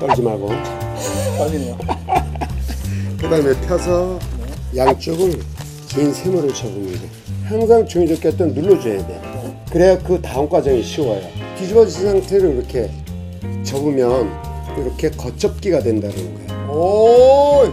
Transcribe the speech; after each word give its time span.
떨지 0.00 0.22
말고. 0.22 0.48
떨리네요. 1.38 1.78
그 3.20 3.28
다음에 3.28 3.52
펴서 3.66 4.18
양쪽을 4.76 5.38
긴 5.88 6.12
세모를 6.12 6.52
접으면 6.54 6.92
돼. 6.92 7.08
항상 7.44 7.86
중의적 7.86 8.20
곁을 8.20 8.54
눌러줘야 8.54 9.06
돼. 9.06 9.20
그래야 9.70 9.98
그 9.98 10.20
다음 10.20 10.48
과정이 10.48 10.82
쉬워요. 10.82 11.22
뒤집어진 11.58 12.02
상태로 12.02 12.50
이렇게 12.50 12.90
접으면 13.64 14.30
이렇게 14.78 15.10
겉접기가 15.10 15.80
된다는 15.80 16.46
거예요. 16.46 16.70
오! 16.70 17.64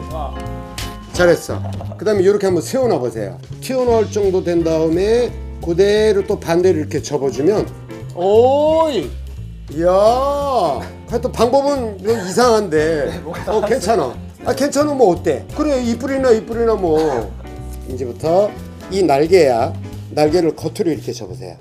잘했어. 1.14 1.62
그 1.98 2.06
다음에 2.06 2.22
이렇게 2.24 2.46
한번 2.48 2.62
세워놔 2.62 3.00
보세요. 3.00 3.38
튀어나올 3.62 4.10
정도 4.12 4.44
된 4.44 4.64
다음에 4.64 5.32
그대로 5.64 6.26
또 6.26 6.40
반대로 6.40 6.78
이렇게 6.80 7.02
접어주면 7.02 7.68
오이! 8.16 9.10
이야! 9.74 10.99
하여튼 11.10 11.32
방법은 11.32 11.98
좀 12.04 12.10
이상한데 12.28 13.24
어 13.48 13.62
괜찮아. 13.66 14.14
아 14.46 14.54
괜찮아 14.54 14.94
뭐 14.94 15.16
어때? 15.16 15.46
그래 15.58 15.82
이뿔이나 15.84 16.30
이뿔이나 16.32 16.76
뭐 16.76 17.32
이제부터 17.90 18.52
이 18.92 19.02
날개야 19.04 19.74
날개를 20.12 20.56
겉으로 20.56 20.92
이렇게 20.92 21.12
접으세요. 21.12 21.58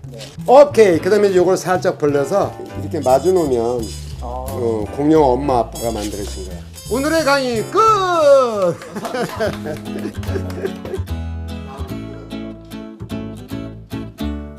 오케이. 0.46 0.98
그 0.98 1.08
다음에 1.10 1.28
이걸 1.28 1.56
살짝 1.56 1.98
벌려서 1.98 2.52
이렇게 2.80 3.00
마주 3.00 3.32
놓으면 3.32 3.82
어, 4.20 4.84
공룡 4.96 5.24
엄마 5.24 5.60
아빠가 5.60 5.92
만들어진 5.92 6.46
거야. 6.46 6.58
오늘의 6.90 7.24
강의 7.24 7.62
끝! 7.70 7.78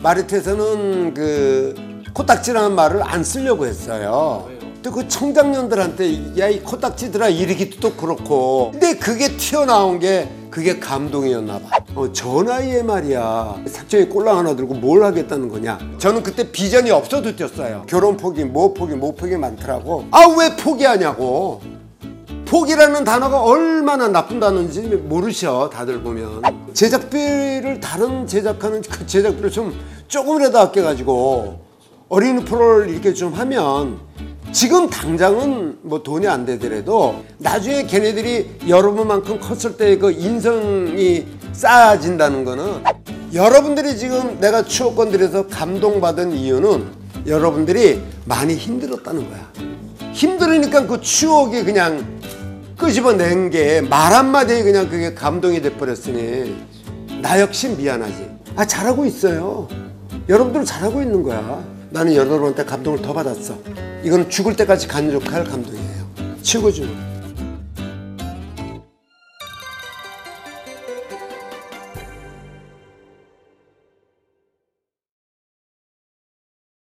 마리트에서는 0.01 1.13
그 1.13 1.75
코딱지라는 2.13 2.73
말을 2.73 3.01
안 3.03 3.23
쓰려고 3.23 3.65
했어요. 3.65 4.49
또 4.81 4.91
그 4.91 5.07
청장년들한테 5.07 6.37
야 6.39 6.49
이 6.49 6.59
코딱지들아 6.61 7.29
이러기도 7.29 7.79
또 7.81 7.93
그렇고 7.95 8.69
근데 8.71 8.95
그게 8.95 9.35
튀어나온 9.35 9.99
게 9.99 10.29
그게 10.49 10.79
감동이었나 10.79 11.59
봐. 11.59 11.69
어, 11.95 12.11
저 12.13 12.41
나이에 12.43 12.81
말이야 12.83 13.63
삭정이 13.67 14.05
꼴랑 14.09 14.37
하나 14.39 14.55
들고 14.55 14.73
뭘 14.75 15.03
하겠다는 15.03 15.47
거냐. 15.49 15.77
저는 15.99 16.23
그때 16.23 16.49
비전이 16.51 16.89
없어도 16.91 17.35
뛰었어요. 17.35 17.83
결혼 17.87 18.17
포기, 18.17 18.43
뭐 18.45 18.73
포기, 18.73 18.95
뭐 18.95 19.13
포기 19.13 19.35
많더라고. 19.37 20.05
아 20.11 20.25
왜 20.37 20.55
포기하냐고. 20.55 21.61
포기라는 22.45 23.03
단어가 23.03 23.41
얼마나 23.43 24.07
나쁜 24.07 24.39
단어인지 24.39 24.81
모르셔 24.81 25.69
다들 25.71 26.01
보면 26.01 26.41
제작비를 26.73 27.79
다른 27.79 28.25
제작하는 28.25 28.81
그 28.81 29.05
제작비를 29.05 29.51
좀 29.51 29.77
조금이라도 30.07 30.57
아껴가지고 30.57 31.59
어린이 32.09 32.43
프로를 32.43 32.89
이렇게 32.89 33.13
좀 33.13 33.33
하면 33.33 33.99
지금 34.51 34.89
당장은 34.89 35.77
뭐 35.83 36.01
돈이 36.01 36.27
안 36.27 36.45
되더라도 36.45 37.23
나중에 37.37 37.83
걔네들이 37.85 38.49
여러분만큼 38.67 39.39
컸을 39.39 39.77
때 39.77 39.97
그 39.99 40.11
인성이 40.11 41.27
쌓아진다는 41.53 42.45
거는 42.45 42.83
여러분들이 43.33 43.95
지금 43.97 44.39
내가 44.39 44.63
추억권들에서 44.63 45.47
감동받은 45.47 46.31
이유는 46.31 46.87
여러분들이 47.27 48.01
많이 48.25 48.55
힘들었다는 48.55 49.29
거야 49.29 49.51
힘들으니까 50.13 50.87
그 50.87 50.99
추억이 51.01 51.63
그냥 51.63 52.19
끄집어낸 52.77 53.49
게 53.51 53.81
말 53.81 54.13
한마디에 54.13 54.63
그냥 54.63 54.89
그게 54.89 55.13
감동이 55.13 55.61
돼버렸으니 55.61 56.55
나 57.21 57.39
역시 57.41 57.67
미안하지. 57.69 58.29
아 58.55 58.65
잘하고 58.65 59.05
있어요. 59.05 59.67
여러분들은 60.29 60.65
잘하고 60.65 61.01
있는 61.01 61.21
거야. 61.21 61.61
나는 61.91 62.13
여러분한테 62.13 62.63
감동을 62.65 63.01
더 63.01 63.13
받았어. 63.13 63.57
이거는 64.03 64.29
죽을 64.29 64.55
때까지 64.55 64.87
간직할 64.87 65.43
감동이에요. 65.43 66.09
최고죠. 66.41 67.08